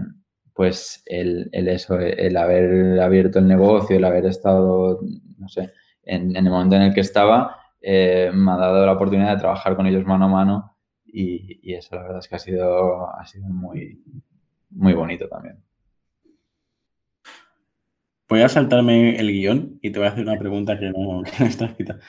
[0.53, 4.99] pues el, eso, el haber abierto el negocio, el haber estado,
[5.37, 5.71] no sé,
[6.03, 9.75] en, el momento en el que estaba, eh, me ha dado la oportunidad de trabajar
[9.75, 10.70] con ellos mano a mano
[11.13, 14.01] y, eso la verdad es que ha sido, ha sido muy,
[14.69, 15.57] muy bonito también.
[18.29, 21.31] Voy a saltarme el guion y te voy a hacer una pregunta que no, que
[21.39, 21.99] no está escrita.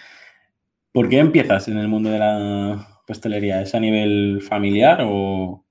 [0.93, 3.63] ¿Por qué empiezas en el mundo de la pastelería?
[3.63, 5.65] ¿Es a nivel familiar o,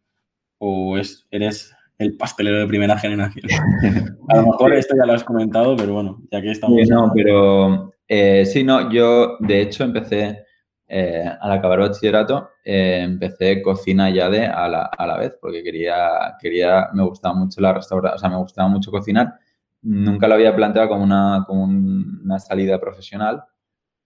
[0.98, 3.46] es, eres el pastelero de primera generación?
[4.30, 6.80] a lo mejor esto ya lo has comentado, pero bueno, ya que estamos...
[6.82, 10.44] Sí, no, pero eh, sí, no, yo de hecho empecé,
[10.94, 15.38] eh, al acabar el bachillerato, eh, empecé cocina ya de a la, a la, vez,
[15.40, 19.36] porque quería, quería, me gustaba mucho la restauración, o sea, me gustaba mucho cocinar.
[19.84, 23.42] Nunca lo había planteado como una, como una salida profesional,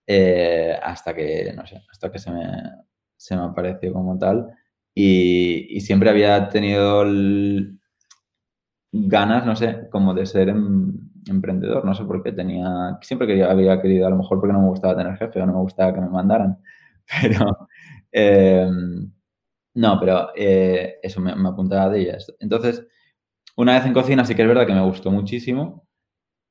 [0.06, 2.46] eh, hasta que, no sé, hasta que se me,
[3.16, 4.46] se me apareció como tal.
[4.94, 7.04] Y, siempre había tenido
[8.92, 10.92] ganas, no sé, como de ser em,
[11.28, 14.60] emprendedor, no sé por qué tenía, siempre que había querido, a lo mejor porque no
[14.60, 16.58] me gustaba tener jefe o no me gustaba que me mandaran,
[17.22, 17.68] pero
[18.12, 19.12] em,
[19.74, 22.34] no, pero eh, eso me, me, apuntaba de ellas.
[22.40, 22.86] Entonces,
[23.56, 25.86] una vez en cocina sí que es verdad que me gustó muchísimo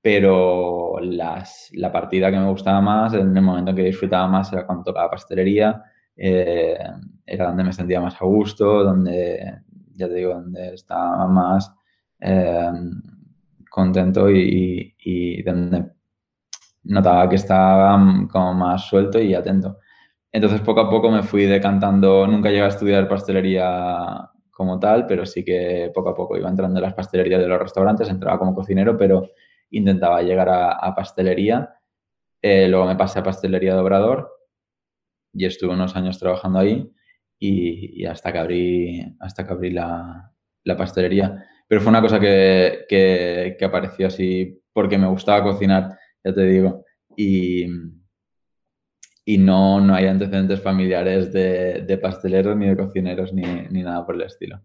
[0.05, 4.53] pero las, la partida que me gustaba más, en el momento en que disfrutaba más,
[4.53, 5.81] era cuando tocaba pastelería,
[6.15, 6.77] eh,
[7.25, 9.63] era donde me sentía más a gusto, donde,
[9.95, 11.73] ya te digo, donde estaba más
[12.19, 12.71] eh,
[13.67, 15.91] contento y, donde
[16.83, 17.99] notaba que estaba
[18.31, 19.79] como más suelto y atento.
[20.35, 25.25] Entonces poco a poco me fui decantando, nunca llegué a estudiar pastelería como tal, pero
[25.25, 28.53] sí que poco a poco iba entrando en las pastelerías de los restaurantes, entraba como
[28.53, 29.29] cocinero, pero
[29.69, 31.75] intentaba llegar a, pastelería.
[32.41, 34.29] Eh, luego me pasé a pastelería de Obrador
[35.31, 36.91] y estuve unos años trabajando ahí
[37.39, 40.33] y, hasta que abrí, hasta que abrí la,
[40.77, 41.45] pastelería.
[41.65, 46.41] Pero fue una cosa que, que, que, apareció así porque me gustaba cocinar, ya te
[46.41, 46.83] digo.
[47.15, 47.67] Y,
[49.25, 54.05] y no, no hay antecedentes familiares de, de pasteleros ni de cocineros ni, ni, nada
[54.05, 54.61] por el estilo.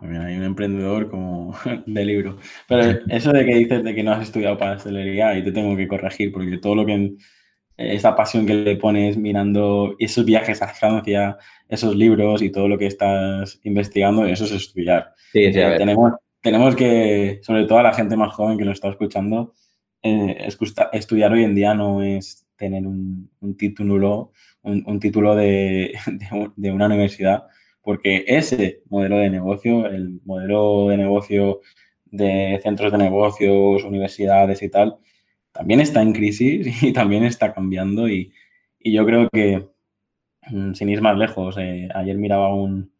[0.00, 1.54] hay un emprendedor como
[1.86, 2.38] de libro.
[2.66, 5.86] Pero eso de que dices de que no has estudiado pastelería, y te tengo que
[5.86, 7.14] corregir, porque todo lo que
[7.76, 11.36] esa pasión que le pones mirando esos viajes a Francia,
[11.68, 15.12] esos libros y todo lo que estás investigando, eso es estudiar.
[15.30, 18.72] Sí, sí, eh, tenemos, tenemos que, sobre todo a la gente más joven que lo
[18.72, 19.52] está escuchando,
[20.02, 20.48] eh,
[20.92, 25.94] estudiar hoy en día no es tener un, título, un, título de,
[26.72, 27.46] una universidad,
[27.82, 31.60] porque ese modelo de negocio, el modelo de negocio
[32.04, 34.98] de centros de negocios, universidades y tal,
[35.52, 38.32] también está en crisis y también está cambiando y,
[38.78, 39.68] y yo creo que,
[40.50, 42.92] mm, sin ir más lejos, eh, ayer miraba un,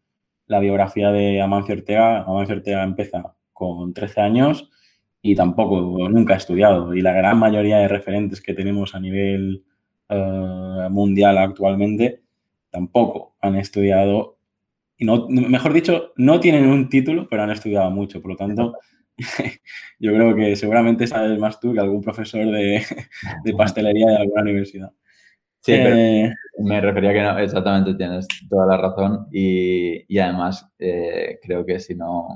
[0.47, 2.23] la biografía de Amancio Ortega.
[2.23, 4.71] Amancio Ortega empieza con 13 años
[5.23, 6.95] y tampoco, nunca ha estudiado.
[6.95, 9.65] Y la gran mayoría de referentes que tenemos a nivel
[10.09, 12.23] eh, mundial actualmente
[12.71, 14.39] tampoco han estudiado,
[14.97, 18.21] y no, mejor dicho, no tienen un título, pero han estudiado mucho.
[18.21, 18.75] Por lo tanto,
[19.99, 22.83] yo creo que seguramente sabes más tú que algún profesor de,
[23.57, 24.91] pastelería de alguna universidad.
[25.61, 31.67] Sí, eh, me refería que no, exactamente tienes toda la razón y, además eh, creo
[31.67, 32.29] que si no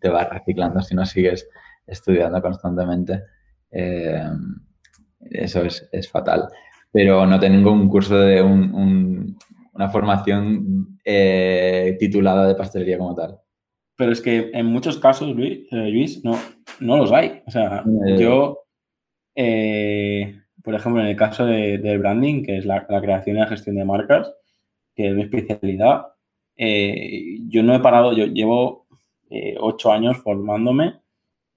[0.00, 1.48] te vas reciclando, si no sigues
[1.90, 3.24] estudiando constantemente,
[3.70, 4.22] eh,
[5.30, 6.48] eso es, fatal.
[6.92, 13.38] Pero no tengo un curso de una formación eh, titulada de pastelería como tal.
[13.96, 16.38] Pero es que en muchos casos, Luis, eh, no,
[16.80, 17.42] no los hay.
[17.46, 17.84] O sea,
[18.18, 18.60] yo,
[19.34, 23.84] por ejemplo, en el caso del branding, que es la, creación y la gestión de
[23.84, 24.32] marcas,
[24.94, 26.06] que es mi especialidad,
[26.56, 28.86] yo no he parado, yo llevo
[29.60, 30.99] ocho años formándome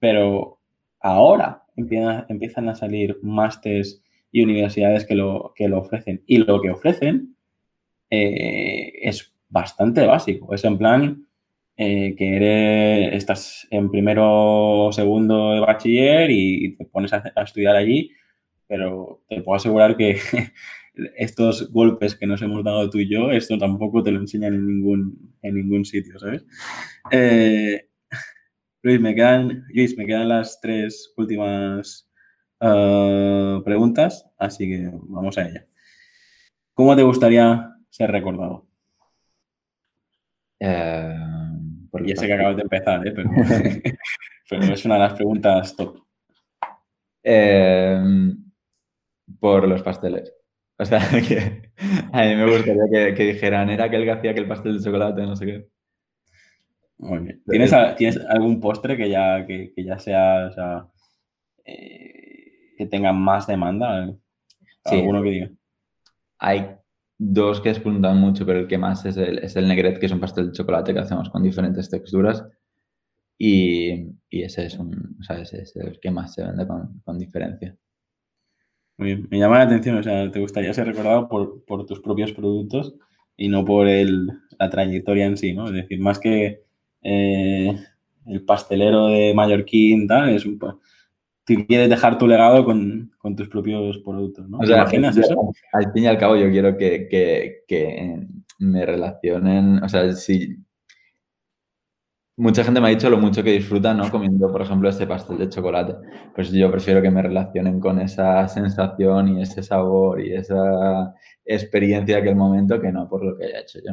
[0.04, 0.60] pero
[1.00, 6.22] ahora empiezan, a salir másters y universidades que lo, que lo ofrecen.
[6.26, 7.36] Y lo que ofrecen
[8.10, 10.52] eh, es bastante básico.
[10.52, 11.26] Es en plan
[11.78, 17.76] eh, que eres, estás en primero o segundo de bachiller y te pones a, estudiar
[17.76, 18.10] allí,
[18.66, 20.18] pero te puedo asegurar que
[21.16, 24.66] estos golpes que nos hemos dado tú y yo, esto tampoco te lo enseñan en
[24.66, 26.44] ningún, en ningún sitio, ¿sabes?
[27.10, 27.88] Eh,
[28.84, 32.06] Luis, me quedan, Luis, me quedan las tres últimas
[32.60, 35.66] eh, preguntas, así que vamos a ella.
[36.74, 38.66] ¿Cómo te gustaría ser recordado?
[40.60, 41.16] Eh,
[42.04, 43.14] ya sé que acabas de empezar, ¿eh?
[44.50, 46.04] pero, es una de las preguntas top.
[47.22, 48.02] Eh,
[49.40, 50.30] por los pasteles.
[50.78, 51.72] O sea, que
[52.12, 55.22] a mí me gustaría que, que dijeran, era aquel que hacía aquel pastel de chocolate,
[55.22, 55.73] no sé qué.
[57.46, 60.88] ¿Tienes, ¿Tienes algún postre que ya, que, ya sea, o sea
[61.64, 64.14] eh, que tenga más demanda?
[64.84, 64.96] Sí.
[64.96, 65.50] ¿Alguno que diga?
[66.38, 66.76] Hay
[67.18, 70.12] dos que despuntan mucho, pero el que más es el, es el negret, que es
[70.12, 72.44] un pastel de chocolate que hacemos con diferentes texturas.
[73.38, 77.00] Y, y ese, es un, o sea, ese es el que más se vende con,
[77.04, 77.76] con, diferencia.
[78.96, 79.28] Muy bien.
[79.30, 82.94] Me llama la atención, o sea, te gustaría ser recordado por, por tus propios productos
[83.36, 85.66] y no por el, la trayectoria en sí, ¿no?
[85.66, 86.63] Es decir, más que
[87.04, 87.76] eh,
[88.26, 93.98] el pastelero de Mallorquín, tal, es un, tú quieres dejar tu legado con, tus propios
[93.98, 94.58] productos, ¿no?
[94.64, 95.52] imaginas eso?
[95.72, 98.26] Al fin y al cabo yo quiero que,
[98.58, 100.56] me relacionen, o sea, si
[102.36, 104.10] mucha gente me ha dicho lo mucho que disfruta, ¿no?
[104.10, 105.94] Comiendo, por ejemplo, este pastel de chocolate.
[106.34, 112.16] Pues yo prefiero que me relacionen con esa sensación y ese sabor y esa experiencia
[112.16, 113.92] de aquel momento que no por lo que haya hecho yo.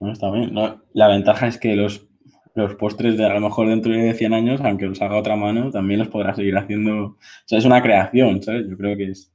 [0.00, 0.54] No, está bien.
[0.92, 2.06] la ventaja es que los,
[2.54, 5.70] los postres de a lo mejor dentro de 100 años, aunque los haga otra mano,
[5.70, 7.04] también los podrá seguir haciendo.
[7.06, 8.66] O sea, es una creación, ¿sabes?
[8.68, 9.32] Yo creo que es,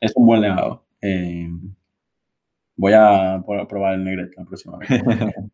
[0.00, 0.84] es un buen legado.
[1.02, 1.48] Eh,
[2.76, 4.88] voy a probar el negret la próxima vez.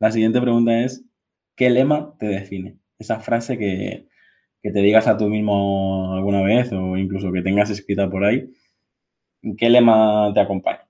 [0.00, 1.04] la siguiente pregunta es,
[1.56, 2.78] ¿qué lema te define?
[2.98, 4.08] Esa frase que,
[4.62, 8.48] que te digas a tú mismo alguna vez o incluso que tengas escrita por ahí,
[9.58, 10.81] ¿qué lema te acompaña?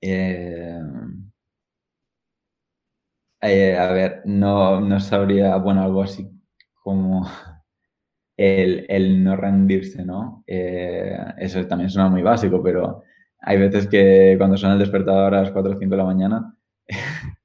[0.00, 0.80] Eh,
[3.40, 6.28] eh, a ver, no, no sabría, bueno, algo así
[6.82, 7.26] como
[8.36, 10.44] el, no rendirse, ¿no?
[10.46, 13.02] Eh, eso también suena muy básico, pero
[13.40, 16.54] hay veces que cuando suena el despertador a las 4 o 5 de la mañana,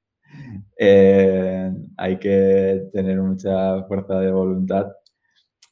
[1.98, 4.88] hay que tener mucha fuerza de voluntad.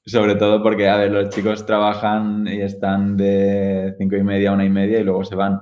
[0.06, 4.54] Sobre todo porque, a ver, los chicos trabajan y están de 5 y media a
[4.56, 5.60] 1 y media y luego se van.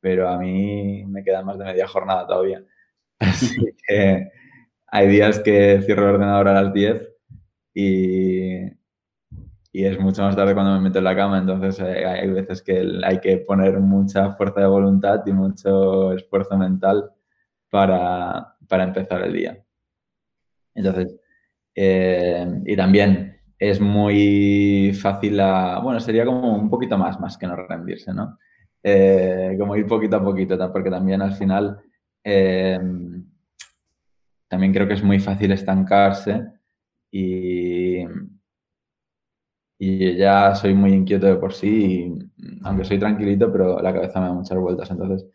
[0.00, 2.64] Pero a mí me queda más de media jornada todavía.
[3.18, 4.30] Así que
[4.86, 7.08] hay días que cierro el ordenador a las 10
[7.74, 8.78] y,
[9.72, 12.62] y es mucho más tarde cuando me meto en la cama, entonces eh, hay veces
[12.62, 17.10] que hay que poner mucha fuerza de voluntad y mucho esfuerzo mental
[17.70, 19.62] para, para empezar el día.
[20.74, 21.20] Entonces,
[21.74, 27.46] eh, y también es muy fácil, a, bueno, sería como un poquito más, más que
[27.46, 28.38] no rendirse, ¿no?
[28.82, 31.82] Eh, como ir poquito a poquito, porque también al final
[34.48, 36.46] también creo que es muy fácil estancarse
[37.10, 38.00] y,
[39.78, 42.12] y ya soy muy inquieto de por sí,
[42.62, 44.90] aunque soy tranquilito, pero la cabeza me da muchas vueltas.
[44.90, 45.28] Entonces,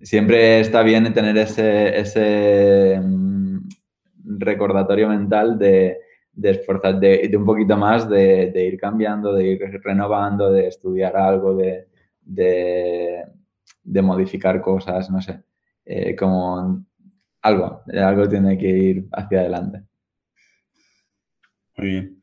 [0.00, 3.68] siempre está bien tener ese, ese mm,
[4.38, 5.98] recordatorio mental de,
[6.32, 11.54] de esforzar, de, un poquito más, de, ir cambiando, de ir renovando, de estudiar algo,
[11.56, 11.86] de,
[12.24, 13.24] de
[14.02, 15.42] modificar cosas, no sé.
[15.84, 16.84] Eh, como
[17.42, 19.82] algo, algo tiene que ir hacia adelante.
[21.76, 22.22] Muy bien.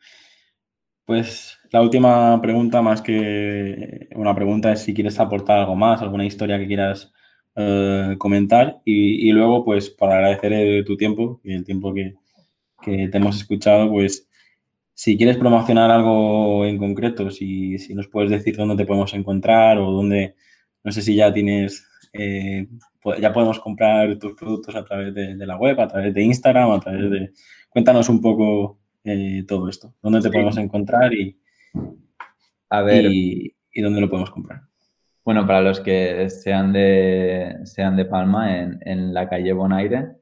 [1.06, 6.26] Pues la última pregunta, más que una pregunta, es si quieres aportar algo más, alguna
[6.26, 7.12] historia que quieras
[7.56, 8.82] eh, comentar.
[8.86, 12.16] Y, luego, pues, para agradecer tu tiempo y el tiempo que,
[12.86, 14.29] te hemos escuchado, pues,
[15.00, 19.78] si quieres promocionar algo en concreto, si, si, nos puedes decir dónde te podemos encontrar
[19.78, 20.36] o dónde,
[20.84, 22.68] no sé si ya tienes, eh,
[23.22, 26.72] ya podemos comprar tus productos a través de, de la web, a través de Instagram,
[26.72, 27.32] a través de...
[27.70, 29.96] Cuéntanos un poco eh, todo esto?
[30.02, 31.40] ¿Dónde te podemos encontrar y,
[32.70, 34.64] a ver, y, dónde lo podemos comprar?
[35.24, 40.18] Bueno, para los que sean de, sean de Palma, en, la calle Bonaire,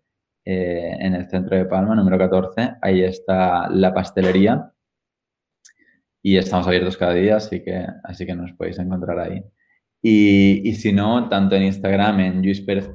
[0.49, 4.71] eh, en el centro de Palma, número 14, ahí está la pastelería
[6.23, 9.43] y estamos abiertos cada día, así que, así que nos podéis encontrar ahí.
[10.01, 12.89] Y, si no, tanto en Instagram, en Luis Pérez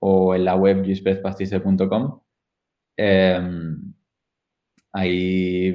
[0.00, 2.20] o en la web luisperezpasticer.com,
[2.96, 3.94] eh, em,
[4.94, 5.74] Ahí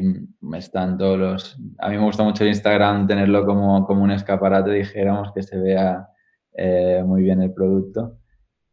[0.54, 1.58] están todos los...
[1.80, 5.58] A mí me gusta mucho el Instagram tenerlo como, como un escaparate, dijéramos, que se
[5.58, 6.08] vea
[6.54, 8.20] eh, muy bien el producto.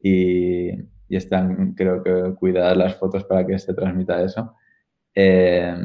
[0.03, 0.73] Y,
[1.09, 4.55] y, están, creo que, cuidadas las fotos para que se transmita eso.
[5.15, 5.77] Eh,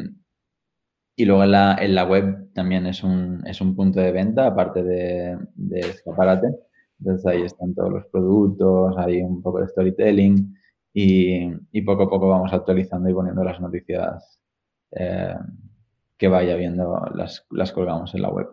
[1.15, 4.47] y luego en la, en la, web también es un, es un punto de venta,
[4.47, 5.37] aparte de,
[5.71, 6.47] escaparate.
[6.99, 10.57] Entonces ahí están todos los productos, hay un poco de storytelling
[10.93, 14.39] y, y poco a poco vamos actualizando y poniendo las noticias
[14.91, 15.35] eh,
[16.17, 18.47] que vaya viendo las, las colgamos en la web.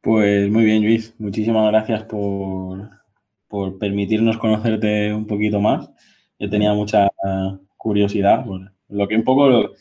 [0.00, 1.14] Pues muy bien, Luis.
[1.18, 2.90] Muchísimas gracias por,
[3.50, 5.90] por permitirnos conocerte un poquito más.
[6.38, 7.10] Yo tenía mucha
[7.76, 9.72] curiosidad por lo que un poco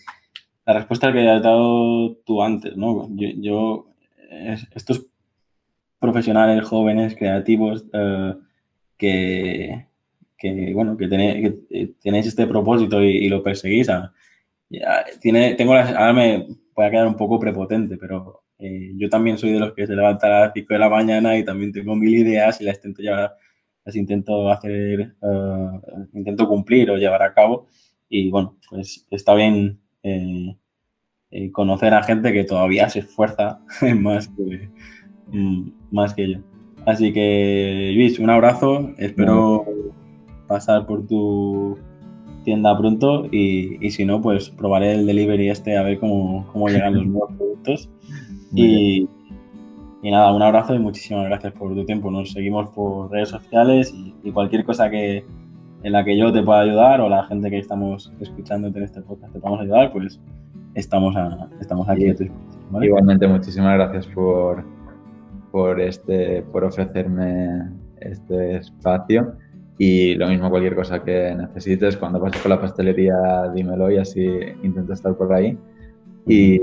[0.65, 3.07] la respuesta que has dado tú antes, ¿no?
[3.15, 3.87] Yo,
[4.75, 5.05] estos
[5.99, 8.33] profesionales jóvenes, creativos, eh,
[8.97, 9.87] que,
[10.37, 14.13] que, bueno, que tenéis, este propósito y, y lo perseguís a,
[15.19, 19.51] tiene, tengo ahora me voy a quedar un poco prepotente, pero eh, yo también soy
[19.51, 22.15] de los que se levanta a las 5 de la mañana y también tengo mil
[22.15, 23.35] ideas y las intento llevar,
[23.89, 27.65] las intento hacer, eh, intento cumplir o llevar a cabo.
[28.07, 30.55] Y bueno, pues está bien eh,
[31.51, 33.61] conocer a gente que todavía se esfuerza
[33.95, 34.69] más que,
[35.27, 36.39] mm, más que yo.
[36.85, 38.93] Así que, Luis, un abrazo.
[38.97, 39.65] Espero
[40.47, 41.77] pasar por tu
[42.43, 47.05] tienda pronto y, si no, pues probaré el delivery este a ver cómo, llegan los
[47.07, 47.89] nuevos productos.
[48.53, 49.07] Y,
[50.03, 52.09] nada, un abrazo y muchísimas gracias por tu tiempo.
[52.09, 55.25] Nos seguimos por redes sociales y, cualquier cosa que
[55.83, 59.01] en la que yo te pueda ayudar o la gente que estamos escuchándote en este
[59.01, 60.19] podcast te podamos ayudar, pues
[60.75, 61.15] estamos,
[61.59, 62.13] estamos aquí
[62.81, 64.63] Igualmente, muchísimas gracias por,
[65.51, 69.33] por, este, por ofrecerme este espacio.
[69.77, 74.27] Y lo mismo, cualquier cosa que necesites, cuando pases por la pastelería, dímelo y así
[74.61, 75.57] intento estar por ahí.
[76.27, 76.59] Y,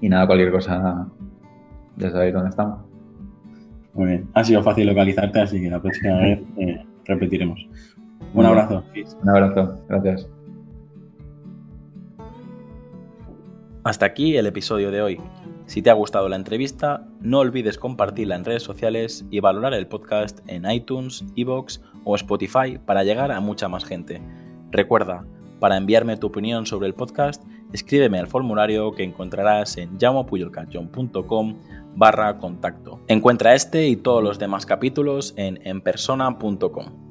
[0.00, 1.08] y nada, cualquier cosa,
[1.96, 2.80] ya sabéis dónde estamos.
[3.94, 7.66] Muy bien, ha sido fácil localizarte, así que la próxima vez eh, repetiremos.
[8.34, 8.84] Un abrazo.
[9.22, 10.28] Un abrazo, gracias.
[13.82, 15.20] Hasta aquí el episodio de hoy.
[15.66, 19.86] Si te ha gustado la entrevista, no olvides compartirla en redes sociales y valorar el
[19.86, 24.20] podcast en iTunes, Evox o Spotify para llegar a mucha más gente.
[24.70, 25.24] Recuerda,
[25.60, 31.56] para enviarme tu opinión sobre el podcast, escríbeme al formulario que encontrarás en llamopuyolcanchon.com
[31.96, 33.00] barra contacto.
[33.08, 37.09] Encuentra este y todos los demás capítulos en enpersona.com.